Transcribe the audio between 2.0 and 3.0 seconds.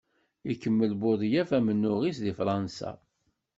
deg Fransa.